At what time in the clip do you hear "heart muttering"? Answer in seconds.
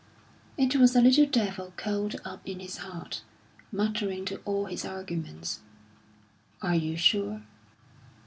2.77-4.25